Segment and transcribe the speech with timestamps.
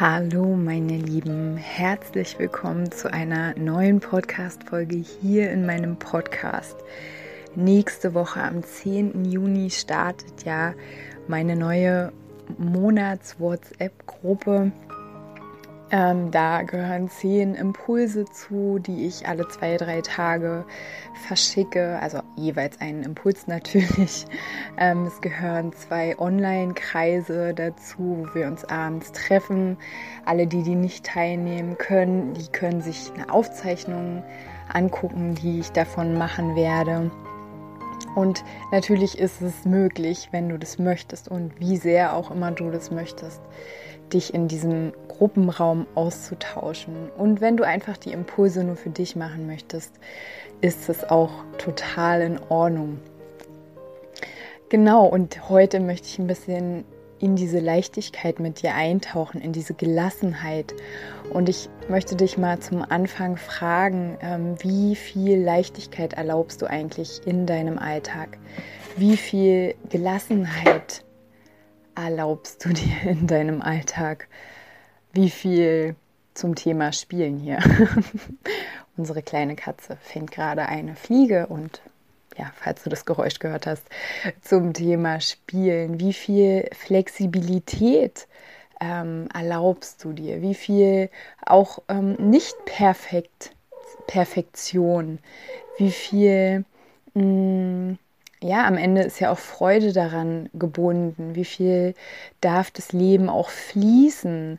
[0.00, 6.74] Hallo meine Lieben, herzlich willkommen zu einer neuen Podcast-Folge hier in meinem Podcast.
[7.54, 9.26] Nächste Woche am 10.
[9.26, 10.72] Juni startet ja
[11.28, 12.14] meine neue
[12.56, 14.72] Monats-WhatsApp-Gruppe
[15.92, 20.64] ähm, da gehören zehn Impulse zu, die ich alle zwei, drei Tage
[21.26, 21.98] verschicke.
[22.00, 24.26] Also jeweils einen Impuls natürlich.
[24.78, 29.76] Ähm, es gehören zwei Online-Kreise dazu, wo wir uns abends treffen.
[30.24, 34.22] Alle, die, die nicht teilnehmen können, die können sich eine Aufzeichnung
[34.72, 37.10] angucken, die ich davon machen werde.
[38.14, 42.70] Und natürlich ist es möglich, wenn du das möchtest und wie sehr auch immer du
[42.70, 43.40] das möchtest,
[44.12, 47.10] dich in diesem Gruppenraum auszutauschen.
[47.16, 49.94] Und wenn du einfach die Impulse nur für dich machen möchtest,
[50.60, 52.98] ist es auch total in Ordnung.
[54.68, 56.84] Genau, und heute möchte ich ein bisschen
[57.20, 60.74] in diese Leichtigkeit mit dir eintauchen, in diese Gelassenheit.
[61.30, 67.20] Und ich möchte dich mal zum Anfang fragen, ähm, wie viel Leichtigkeit erlaubst du eigentlich
[67.26, 68.38] in deinem Alltag?
[68.96, 71.04] Wie viel Gelassenheit
[71.94, 74.26] erlaubst du dir in deinem Alltag?
[75.12, 75.96] Wie viel
[76.34, 77.58] zum Thema Spielen hier?
[78.96, 81.82] Unsere kleine Katze fängt gerade eine Fliege und
[82.40, 83.84] ja, falls du das Geräusch gehört hast,
[84.40, 86.00] zum Thema Spielen.
[86.00, 88.26] Wie viel Flexibilität
[88.80, 90.40] ähm, erlaubst du dir?
[90.40, 91.10] Wie viel
[91.44, 93.52] auch ähm, nicht perfekt,
[94.06, 95.18] Perfektion?
[95.76, 96.64] Wie viel
[97.14, 97.98] mh, mm,
[98.42, 101.34] ja, am Ende ist ja auch Freude daran gebunden.
[101.34, 101.94] Wie viel
[102.40, 104.58] darf das Leben auch fließen?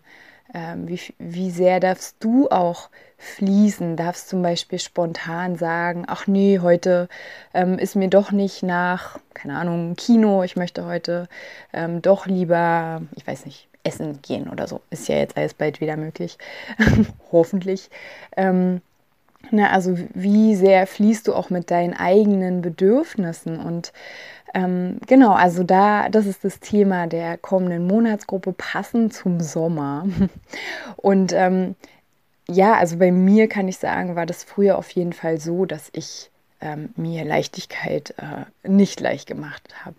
[0.53, 3.95] Ähm, wie, wie sehr darfst du auch fließen?
[3.95, 7.07] Darfst zum Beispiel spontan sagen, ach nee, heute
[7.53, 11.27] ähm, ist mir doch nicht nach, keine Ahnung, Kino, ich möchte heute
[11.73, 14.81] ähm, doch lieber, ich weiß nicht, essen gehen oder so.
[14.89, 16.37] Ist ja jetzt alles bald wieder möglich,
[17.31, 17.89] hoffentlich.
[18.35, 18.81] Ähm,
[19.49, 23.91] na, also wie sehr fließt du auch mit deinen eigenen Bedürfnissen und
[24.53, 30.05] ähm, genau, also da, das ist das Thema der kommenden Monatsgruppe passend zum Sommer.
[30.97, 31.75] Und ähm,
[32.49, 35.89] ja, also bei mir kann ich sagen, war das früher auf jeden Fall so, dass
[35.93, 39.95] ich ähm, mir Leichtigkeit äh, nicht leicht gemacht habe.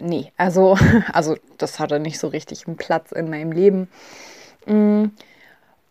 [0.00, 0.78] Nee, also,
[1.12, 3.88] also das hatte nicht so richtig einen Platz in meinem Leben.
[4.66, 5.06] Mm,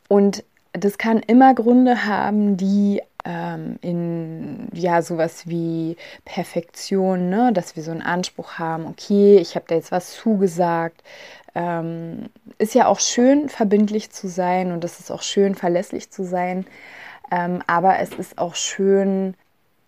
[0.08, 0.44] und
[0.78, 7.52] das kann immer Gründe haben, die ähm, in ja sowas wie Perfektion, ne?
[7.54, 11.04] dass wir so einen Anspruch haben, okay, ich habe da jetzt was zugesagt.
[11.56, 16.24] Ähm, ist ja auch schön, verbindlich zu sein und es ist auch schön, verlässlich zu
[16.24, 16.66] sein.
[17.32, 19.36] Ähm, aber es ist auch schön,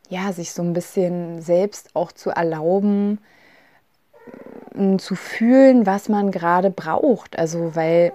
[0.10, 3.20] ja, sich so ein bisschen selbst auch zu erlauben,
[4.98, 7.38] zu fühlen, was man gerade braucht.
[7.38, 8.14] Also, weil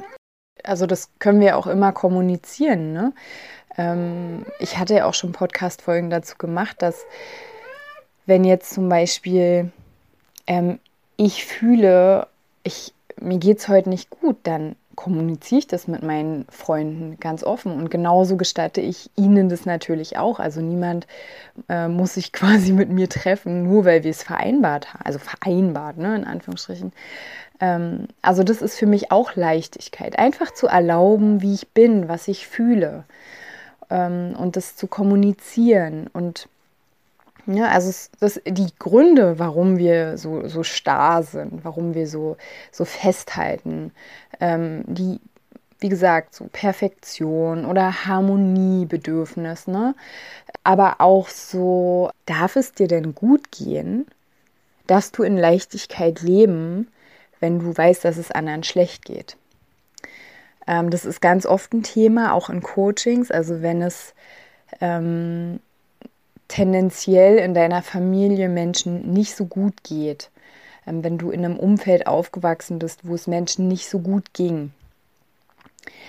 [0.65, 2.93] also das können wir auch immer kommunizieren.
[2.93, 3.13] Ne?
[3.77, 7.05] Ähm, ich hatte ja auch schon Podcast-Folgen dazu gemacht, dass
[8.27, 9.73] wenn jetzt zum Beispiel
[10.47, 10.79] ähm,
[11.17, 12.27] ich fühle,
[12.63, 17.45] ich, mir geht es heute nicht gut, dann kommuniziere ich das mit meinen Freunden ganz
[17.45, 17.73] offen.
[17.73, 20.39] Und genauso gestatte ich ihnen das natürlich auch.
[20.39, 21.07] Also niemand
[21.69, 25.05] äh, muss sich quasi mit mir treffen, nur weil wir es vereinbart haben.
[25.05, 26.93] Also vereinbart, ne, in Anführungsstrichen.
[27.63, 30.19] Ähm, also das ist für mich auch Leichtigkeit.
[30.19, 33.05] Einfach zu erlauben, wie ich bin, was ich fühle.
[33.89, 36.09] Ähm, und das zu kommunizieren.
[36.13, 36.49] Und
[37.47, 42.37] ja, also es, das, die Gründe, warum wir so, so starr sind, warum wir so,
[42.73, 43.93] so festhalten,
[44.41, 45.21] ähm, die,
[45.79, 49.95] wie gesagt, so Perfektion oder Harmoniebedürfnis, ne?
[50.65, 54.07] Aber auch so, darf es dir denn gut gehen?
[54.87, 56.89] Darfst du in Leichtigkeit leben,
[57.43, 59.37] wenn du weißt, dass es anderen schlecht geht?
[60.67, 63.31] Ähm, das ist ganz oft ein Thema, auch in Coachings.
[63.31, 64.15] Also wenn es
[64.81, 65.61] ähm,
[66.49, 70.31] tendenziell in deiner Familie Menschen nicht so gut geht,
[70.87, 74.73] ähm, wenn du in einem Umfeld aufgewachsen bist, wo es Menschen nicht so gut ging,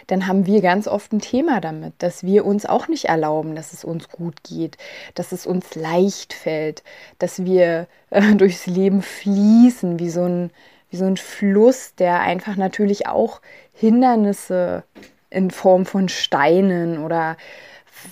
[0.08, 3.74] dann haben wir ganz oft ein Thema damit, dass wir uns auch nicht erlauben, dass
[3.74, 4.78] es uns gut geht,
[5.16, 6.84] dass es uns leicht fällt,
[7.20, 10.52] dass wir äh, durchs Leben fließen wie so ein
[10.94, 13.42] wie so ein Fluss, der einfach natürlich auch
[13.74, 14.84] Hindernisse
[15.32, 17.36] in Form von Steinen oder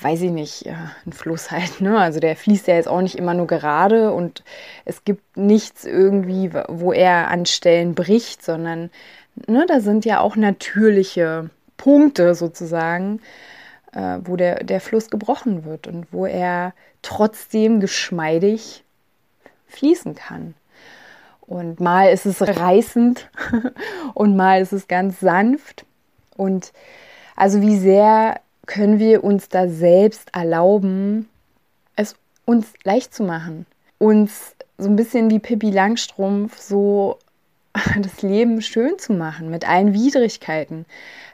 [0.02, 0.66] weiß ich nicht,
[1.06, 2.00] ein Fluss halt, ne?
[2.00, 4.44] Also der fließt ja jetzt auch nicht immer nur gerade und
[4.84, 8.90] es gibt nichts irgendwie, wo er an Stellen bricht, sondern
[9.48, 13.22] ne, da sind ja auch natürliche Punkte sozusagen,
[13.94, 16.74] äh, wo der, der Fluss gebrochen wird und wo er
[17.04, 18.84] trotzdem geschmeidig
[19.68, 20.56] fließen kann.
[21.52, 23.30] Und mal ist es reißend
[24.14, 25.86] und mal ist es ganz sanft.
[26.38, 26.72] Und
[27.36, 31.28] also wie sehr können wir uns da selbst erlauben,
[31.98, 32.16] es
[32.46, 33.66] uns leicht zu machen.
[33.98, 37.20] Uns so ein bisschen wie Pippi Langstrumpf so
[38.02, 40.86] das Leben schön zu machen mit allen Widrigkeiten.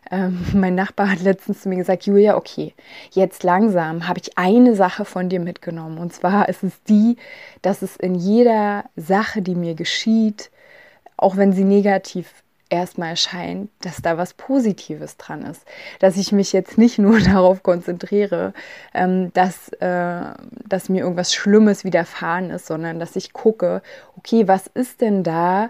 [0.10, 2.74] Ähm, mein Nachbar hat letztens zu mir gesagt, Julia, okay,
[3.12, 5.98] jetzt langsam habe ich eine Sache von dir mitgenommen.
[5.98, 7.18] Und zwar ist es die,
[7.62, 10.50] dass es in jeder Sache, die mir geschieht,
[11.18, 12.32] auch wenn sie negativ
[12.70, 15.64] erstmal erscheint, dass da was Positives dran ist.
[16.00, 18.54] Dass ich mich jetzt nicht nur darauf konzentriere,
[18.94, 20.22] ähm, dass, äh,
[20.66, 23.82] dass mir irgendwas Schlimmes widerfahren ist, sondern dass ich gucke,
[24.18, 25.70] okay, was ist denn da,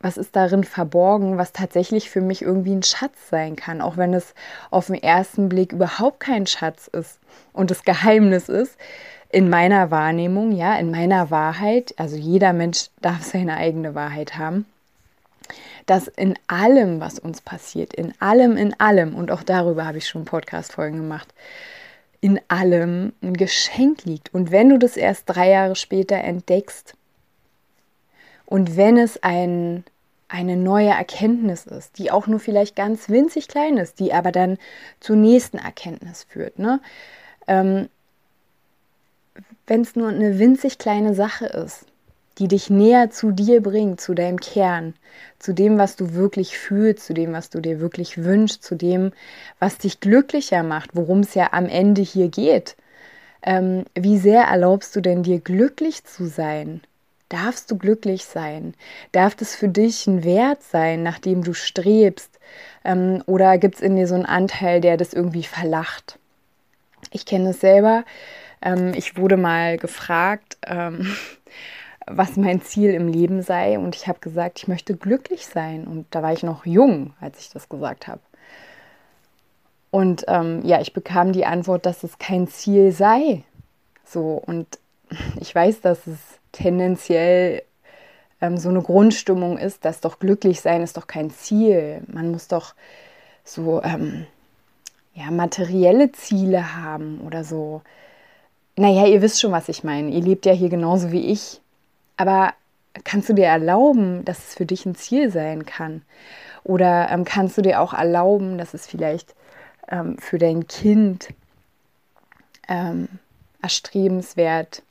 [0.00, 4.14] was ist darin verborgen, was tatsächlich für mich irgendwie ein Schatz sein kann, auch wenn
[4.14, 4.34] es
[4.70, 7.18] auf den ersten Blick überhaupt kein Schatz ist
[7.52, 8.76] und das Geheimnis ist.
[9.30, 14.66] In meiner Wahrnehmung, ja, in meiner Wahrheit, also jeder Mensch darf seine eigene Wahrheit haben,
[15.86, 20.08] dass in allem, was uns passiert, in allem, in allem, und auch darüber habe ich
[20.08, 21.34] schon Podcast-Folgen gemacht,
[22.20, 24.34] in allem ein Geschenk liegt.
[24.34, 26.94] Und wenn du das erst drei Jahre später entdeckst,
[28.48, 29.84] und wenn es ein,
[30.26, 34.56] eine neue Erkenntnis ist, die auch nur vielleicht ganz winzig klein ist, die aber dann
[35.00, 36.80] zur nächsten Erkenntnis führt, ne?
[37.46, 37.90] Ähm,
[39.66, 41.84] wenn es nur eine winzig kleine Sache ist,
[42.38, 44.94] die dich näher zu dir bringt, zu deinem Kern,
[45.38, 49.12] zu dem, was du wirklich fühlst, zu dem, was du dir wirklich wünschst, zu dem,
[49.58, 52.76] was dich glücklicher macht, worum es ja am Ende hier geht.
[53.42, 56.80] Ähm, wie sehr erlaubst du denn dir glücklich zu sein?
[57.28, 58.74] Darfst du glücklich sein?
[59.12, 62.38] Darf das für dich ein Wert sein, nach dem du strebst?
[62.84, 66.18] Ähm, oder gibt es in dir so einen Anteil, der das irgendwie verlacht?
[67.10, 68.04] Ich kenne es selber.
[68.62, 71.14] Ähm, ich wurde mal gefragt, ähm,
[72.06, 73.78] was mein Ziel im Leben sei.
[73.78, 75.86] Und ich habe gesagt, ich möchte glücklich sein.
[75.86, 78.20] Und da war ich noch jung, als ich das gesagt habe.
[79.90, 83.44] Und ähm, ja, ich bekam die Antwort, dass es kein Ziel sei.
[84.04, 84.78] So, und
[85.40, 86.18] ich weiß, dass es
[86.52, 87.62] tendenziell
[88.40, 92.02] ähm, so eine Grundstimmung ist, dass doch glücklich sein ist doch kein Ziel.
[92.06, 92.74] Man muss doch
[93.44, 94.26] so ähm,
[95.14, 97.82] ja, materielle Ziele haben oder so.
[98.76, 100.10] Naja, ihr wisst schon, was ich meine.
[100.10, 101.60] Ihr lebt ja hier genauso wie ich.
[102.16, 102.52] Aber
[103.04, 106.02] kannst du dir erlauben, dass es für dich ein Ziel sein kann?
[106.62, 109.34] Oder ähm, kannst du dir auch erlauben, dass es vielleicht
[109.88, 111.28] ähm, für dein Kind
[112.68, 113.08] ähm,
[113.62, 114.82] erstrebenswert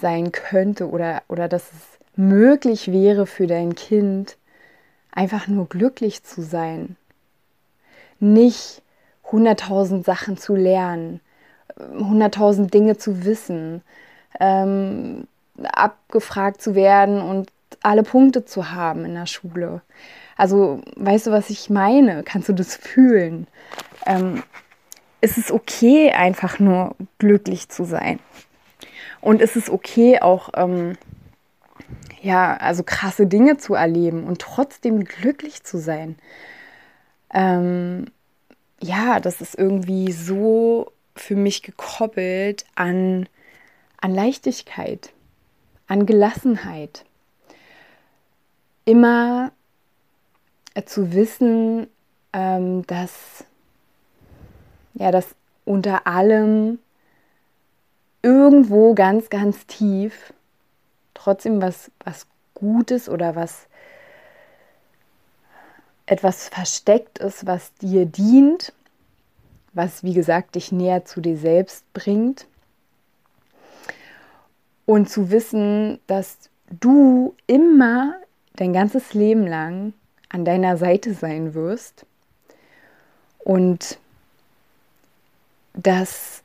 [0.00, 4.36] sein könnte oder, oder dass es möglich wäre für dein Kind,
[5.12, 6.96] einfach nur glücklich zu sein.
[8.18, 8.82] Nicht
[9.24, 11.20] hunderttausend Sachen zu lernen,
[11.78, 13.82] hunderttausend Dinge zu wissen,
[14.38, 15.26] ähm,
[15.62, 17.50] abgefragt zu werden und
[17.82, 19.82] alle Punkte zu haben in der Schule.
[20.36, 22.22] Also, weißt du, was ich meine?
[22.22, 23.46] Kannst du das fühlen?
[24.06, 24.42] Ähm,
[25.20, 28.18] ist es okay, einfach nur glücklich zu sein?
[29.20, 30.96] Und ist es okay, auch ähm,
[32.22, 36.16] ja, also krasse Dinge zu erleben und trotzdem glücklich zu sein?
[37.32, 38.06] Ähm,
[38.80, 43.28] ja, das ist irgendwie so für mich gekoppelt an,
[44.00, 45.12] an Leichtigkeit
[45.90, 47.04] an Gelassenheit.
[48.84, 49.50] Immer
[50.74, 51.88] äh, zu wissen,
[52.32, 53.44] ähm, dass,
[54.94, 55.34] ja, dass
[55.64, 56.78] unter allem
[58.22, 60.32] irgendwo ganz, ganz tief
[61.14, 63.66] trotzdem was, was Gutes oder was
[66.06, 68.72] etwas versteckt ist, was dir dient,
[69.72, 72.46] was wie gesagt dich näher zu dir selbst bringt.
[74.86, 76.50] Und zu wissen, dass
[76.80, 78.16] du immer
[78.54, 79.92] dein ganzes Leben lang
[80.28, 82.04] an deiner Seite sein wirst
[83.38, 83.98] und
[85.74, 86.42] dass,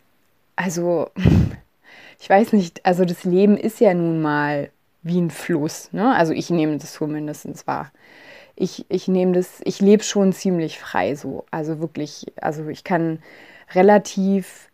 [0.55, 1.10] also,
[2.19, 4.69] ich weiß nicht, also das Leben ist ja nun mal
[5.03, 6.15] wie ein Fluss, ne?
[6.15, 7.91] Also ich nehme das zumindest wahr.
[8.55, 11.45] Ich, ich nehme das, ich lebe schon ziemlich frei so.
[11.51, 13.19] Also wirklich, also ich kann
[13.74, 14.69] relativ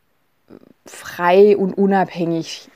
[0.86, 2.69] frei und unabhängig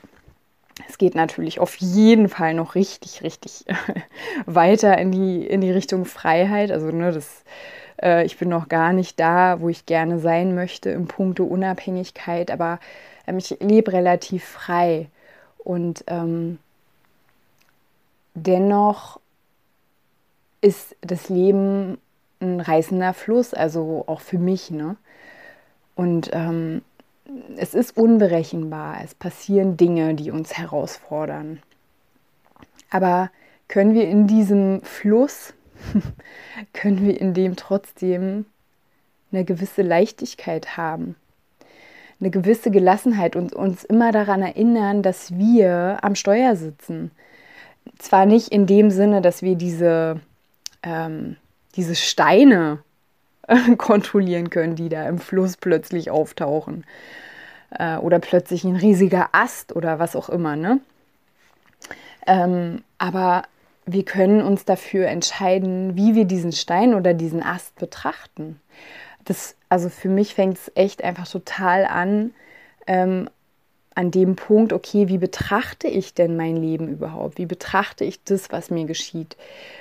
[0.88, 3.64] es geht natürlich auf jeden Fall noch richtig, richtig
[4.46, 6.70] weiter in die, in die Richtung Freiheit.
[6.70, 7.44] Also, ne, das,
[8.02, 12.50] äh, ich bin noch gar nicht da, wo ich gerne sein möchte im Punkto Unabhängigkeit,
[12.50, 12.78] aber
[13.26, 15.08] ich lebe relativ frei.
[15.58, 16.58] Und ähm,
[18.34, 19.20] dennoch
[20.60, 21.98] ist das Leben
[22.40, 24.70] ein reißender Fluss, also auch für mich.
[24.70, 24.96] Ne?
[25.94, 26.82] Und ähm,
[27.56, 28.98] es ist unberechenbar.
[29.02, 31.60] Es passieren Dinge, die uns herausfordern.
[32.90, 33.30] Aber
[33.68, 35.54] können wir in diesem Fluss,
[36.72, 38.46] können wir in dem trotzdem
[39.32, 41.16] eine gewisse Leichtigkeit haben,
[42.20, 47.10] eine gewisse Gelassenheit und uns immer daran erinnern, dass wir am Steuer sitzen.
[47.98, 50.20] Zwar nicht in dem Sinne, dass wir diese,
[50.82, 51.36] ähm,
[51.76, 52.78] diese Steine
[53.78, 56.84] kontrollieren können, die da im Fluss plötzlich auftauchen.
[57.70, 60.56] Äh, oder plötzlich ein riesiger Ast oder was auch immer.
[60.56, 60.80] Ne?
[62.26, 63.42] Ähm, aber
[63.84, 68.60] wir können uns dafür entscheiden, wie wir diesen Stein oder diesen Ast betrachten.
[69.26, 72.32] Das, also für mich fängt es echt einfach total an,
[72.86, 73.28] ähm,
[73.94, 77.38] an dem Punkt, okay, wie betrachte ich denn mein Leben überhaupt?
[77.38, 79.36] Wie betrachte ich das, was mir geschieht?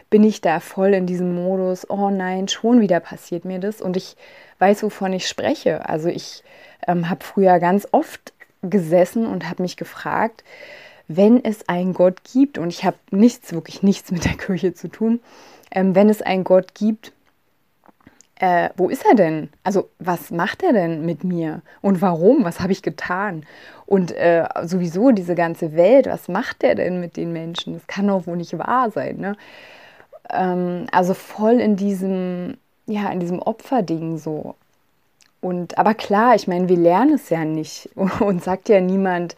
[0.10, 3.98] Bin ich da voll in diesem Modus, oh nein, schon wieder passiert mir das und
[3.98, 4.16] ich
[4.60, 5.88] weiß, wovon ich spreche.
[5.88, 6.44] Also ich
[6.88, 10.44] ähm, habe früher ganz oft gesessen und habe mich gefragt,
[11.08, 14.88] wenn es einen Gott gibt, und ich habe nichts, wirklich nichts mit der Kirche zu
[14.88, 15.20] tun,
[15.72, 17.12] ähm, wenn es einen Gott gibt,
[18.40, 19.50] äh, wo ist er denn?
[19.64, 21.62] Also was macht er denn mit mir?
[21.82, 22.44] Und warum?
[22.44, 23.46] Was habe ich getan?
[23.86, 27.74] Und äh, sowieso diese ganze Welt, was macht er denn mit den Menschen?
[27.74, 29.18] Das kann doch wohl nicht wahr sein.
[29.18, 29.38] Ne?
[30.32, 34.56] Ähm, also voll in diesem, ja, in diesem Opferding so.
[35.40, 37.90] Und aber klar, ich meine, wir lernen es ja nicht
[38.20, 39.36] und sagt ja niemand,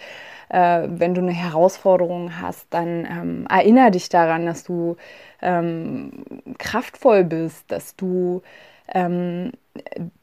[0.50, 4.96] äh, wenn du eine Herausforderung hast, dann ähm, erinnere dich daran, dass du
[5.42, 6.12] ähm,
[6.58, 8.42] kraftvoll bist, dass du
[8.94, 9.52] ähm,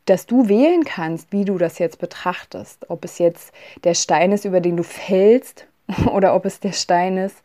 [0.06, 2.90] dass du wählen kannst, wie du das jetzt betrachtest.
[2.90, 3.52] Ob es jetzt
[3.85, 5.66] der Stein ist, über den du fällst,
[6.12, 7.42] oder ob es der Stein ist,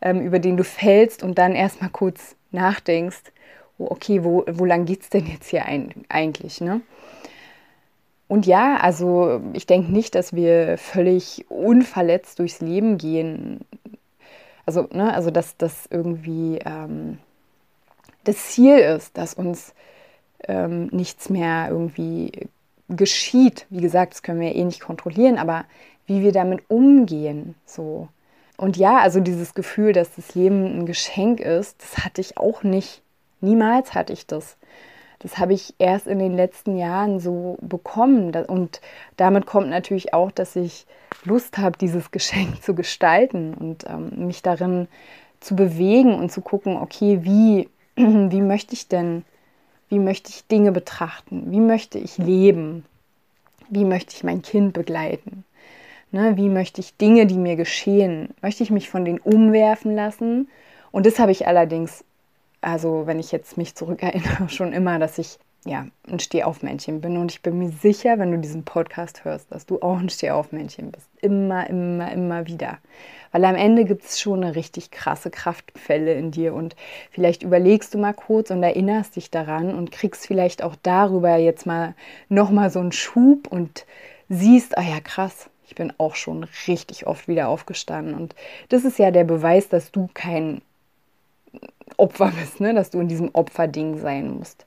[0.00, 3.32] ähm, über den du fällst und dann erstmal kurz nachdenkst,
[3.78, 6.60] oh, okay, wo, wo lang geht es denn jetzt hier ein, eigentlich?
[6.60, 6.80] Ne?
[8.28, 13.60] Und ja, also ich denke nicht, dass wir völlig unverletzt durchs Leben gehen.
[14.64, 17.18] Also, ne, also dass das irgendwie ähm,
[18.24, 19.74] das Ziel ist, dass uns
[20.48, 22.48] ähm, nichts mehr irgendwie
[22.88, 23.66] geschieht.
[23.70, 25.64] Wie gesagt, das können wir eh nicht kontrollieren, aber
[26.06, 28.08] wie wir damit umgehen, so.
[28.56, 32.62] Und ja, also dieses Gefühl, dass das Leben ein Geschenk ist, das hatte ich auch
[32.62, 33.02] nicht.
[33.40, 34.56] Niemals hatte ich das.
[35.18, 38.34] Das habe ich erst in den letzten Jahren so bekommen.
[38.46, 38.80] Und
[39.16, 40.86] damit kommt natürlich auch, dass ich
[41.24, 44.88] Lust habe, dieses Geschenk zu gestalten und ähm, mich darin
[45.40, 49.24] zu bewegen und zu gucken, okay, wie, wie möchte ich denn
[49.92, 51.52] wie möchte ich Dinge betrachten?
[51.52, 52.86] Wie möchte ich leben?
[53.68, 55.44] Wie möchte ich mein Kind begleiten?
[56.12, 60.48] Ne, wie möchte ich Dinge, die mir geschehen, möchte ich mich von denen umwerfen lassen?
[60.92, 62.04] Und das habe ich allerdings,
[62.62, 67.16] also wenn ich jetzt mich zurückerinnere, schon immer, dass ich ja, ein Stehaufmännchen bin.
[67.16, 70.90] Und ich bin mir sicher, wenn du diesen Podcast hörst, dass du auch ein Stehaufmännchen
[70.90, 71.08] bist.
[71.20, 72.78] Immer, immer, immer wieder.
[73.30, 76.54] Weil am Ende gibt es schon eine richtig krasse Kraftquelle in dir.
[76.54, 76.74] Und
[77.10, 81.64] vielleicht überlegst du mal kurz und erinnerst dich daran und kriegst vielleicht auch darüber jetzt
[81.64, 81.94] mal
[82.28, 83.86] nochmal so einen Schub und
[84.28, 88.14] siehst, ah ja, krass, ich bin auch schon richtig oft wieder aufgestanden.
[88.14, 88.34] Und
[88.68, 90.60] das ist ja der Beweis, dass du kein
[91.96, 92.74] Opfer bist, ne?
[92.74, 94.66] dass du in diesem Opferding sein musst.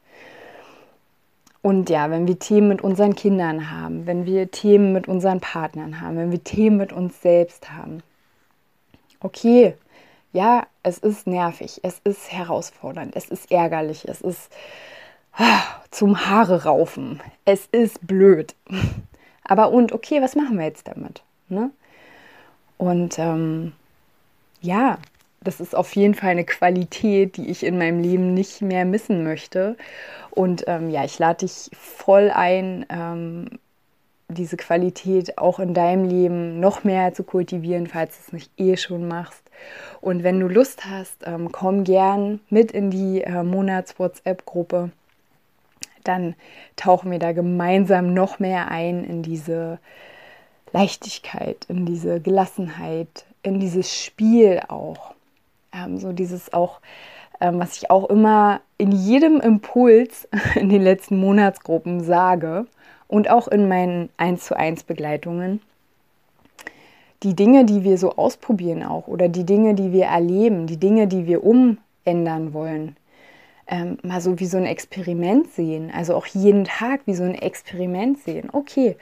[1.65, 6.00] Und ja, wenn wir Themen mit unseren Kindern haben, wenn wir Themen mit unseren Partnern
[6.00, 8.03] haben, wenn wir Themen mit uns selbst haben,
[9.19, 9.74] okay,
[10.31, 14.51] ja, es ist nervig, es ist herausfordernd, es ist ärgerlich, es ist
[15.34, 18.53] ah, zum Haare raufen, es ist blöd.
[19.43, 21.24] Aber und, okay, was machen wir jetzt damit?
[21.50, 21.72] Ne?
[22.77, 23.72] Und ähm,
[24.62, 25.00] ja,
[25.46, 29.24] das ist auf jeden Fall eine Qualität, die ich in meinem Leben nicht mehr missen
[29.24, 29.78] möchte.
[30.32, 33.60] Und ähm, ja, ich lade dich voll ein, ähm,
[34.28, 38.75] diese Qualität auch in deinem Leben noch mehr zu kultivieren, falls du es nicht eh
[38.75, 39.44] schon machst.
[40.02, 44.92] Und wenn du Lust hast, ähm, komm gern mit in die äh, Monats-WhatsApp-Gruppe.
[46.04, 46.36] Dann
[46.75, 49.80] tauchen wir da gemeinsam noch mehr ein in diese
[50.74, 55.14] Leichtigkeit, in diese Gelassenheit, in dieses Spiel auch.
[55.75, 56.79] Ähm, so dieses auch,
[57.41, 62.65] ähm, was ich auch immer in jedem Impuls in den letzten Monatsgruppen sage
[63.08, 65.62] und auch in meinen 1 zu 1 Begleitungen.
[67.24, 71.08] die Dinge, die wir so ausprobieren auch oder die Dinge, die wir erleben, die Dinge,
[71.08, 72.96] die wir umändern wollen,
[73.67, 75.91] ähm, mal so wie so ein Experiment sehen.
[75.96, 78.50] Also auch jeden Tag wie so ein Experiment sehen.
[78.51, 78.98] Okay,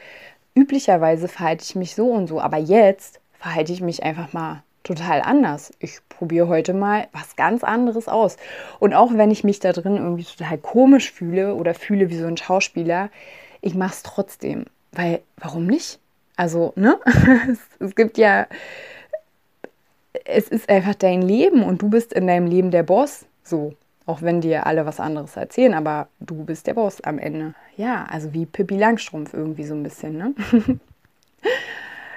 [0.56, 5.22] üblicherweise verhalte ich mich so und so, aber jetzt verhalte ich mich einfach mal total
[5.22, 5.72] anders.
[5.80, 8.38] Ich probiere heute mal was ganz anderes aus.
[8.80, 12.28] Und auch wenn ich mich da drin irgendwie total komisch fühle oder fühle wie so
[12.28, 13.10] ein Schauspieler,
[13.62, 14.66] ich mache es trotzdem.
[14.92, 16.00] Weil, warum nicht?
[16.36, 17.00] Also, ne?
[17.50, 18.48] es, es gibt ja,
[20.26, 23.26] es ist einfach dein Leben und du bist in deinem Leben der Boss.
[23.44, 23.74] So.
[24.06, 27.54] Auch wenn dir alle was anderes erzählen, aber du bist der Boss am Ende.
[27.78, 30.36] Ja, also wie Pippi Langstrumpf irgendwie so ein bisschen, ne?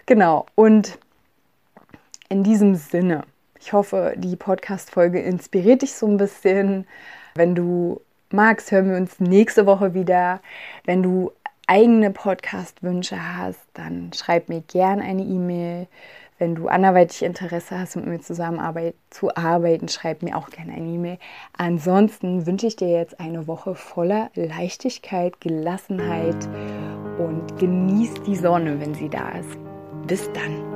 [0.06, 0.46] genau.
[0.56, 0.98] Und
[2.28, 3.24] in diesem Sinne,
[3.60, 6.86] ich hoffe, die Podcast-Folge inspiriert dich so ein bisschen.
[7.34, 10.40] Wenn du magst, hören wir uns nächste Woche wieder.
[10.84, 11.32] Wenn du
[11.66, 15.88] eigene Podcast-Wünsche hast, dann schreib mir gerne eine E-Mail.
[16.38, 20.86] Wenn du anderweitig Interesse hast, mit mir zusammenarbeit zu arbeiten, schreib mir auch gerne eine
[20.86, 21.18] E-Mail.
[21.56, 26.36] Ansonsten wünsche ich dir jetzt eine Woche voller Leichtigkeit, Gelassenheit
[27.18, 29.58] und genieß die Sonne, wenn sie da ist.
[30.06, 30.75] Bis dann.